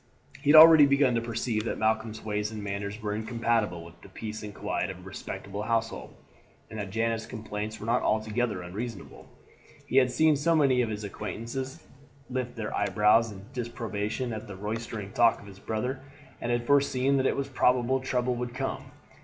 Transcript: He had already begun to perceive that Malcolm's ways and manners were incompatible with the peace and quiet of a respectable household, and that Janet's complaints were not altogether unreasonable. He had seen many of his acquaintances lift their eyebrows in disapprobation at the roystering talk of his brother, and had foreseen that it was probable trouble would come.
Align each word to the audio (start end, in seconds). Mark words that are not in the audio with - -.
He 0.41 0.49
had 0.49 0.57
already 0.57 0.87
begun 0.87 1.13
to 1.13 1.21
perceive 1.21 1.63
that 1.65 1.77
Malcolm's 1.77 2.25
ways 2.25 2.49
and 2.51 2.63
manners 2.63 2.99
were 2.99 3.13
incompatible 3.13 3.85
with 3.85 4.01
the 4.01 4.09
peace 4.09 4.41
and 4.41 4.51
quiet 4.51 4.89
of 4.89 4.97
a 4.97 5.01
respectable 5.03 5.61
household, 5.61 6.15
and 6.71 6.79
that 6.79 6.89
Janet's 6.89 7.27
complaints 7.27 7.79
were 7.79 7.85
not 7.85 8.01
altogether 8.01 8.63
unreasonable. 8.63 9.29
He 9.85 9.97
had 9.97 10.09
seen 10.09 10.35
many 10.57 10.81
of 10.81 10.89
his 10.89 11.03
acquaintances 11.03 11.83
lift 12.31 12.55
their 12.55 12.75
eyebrows 12.75 13.31
in 13.31 13.45
disapprobation 13.53 14.33
at 14.33 14.47
the 14.47 14.55
roystering 14.55 15.11
talk 15.13 15.39
of 15.39 15.45
his 15.45 15.59
brother, 15.59 15.99
and 16.41 16.51
had 16.51 16.65
foreseen 16.65 17.17
that 17.17 17.27
it 17.27 17.37
was 17.37 17.47
probable 17.49 17.99
trouble 17.99 18.33
would 18.33 18.55
come. 18.55 18.85